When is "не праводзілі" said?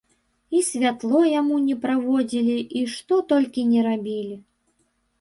1.67-2.57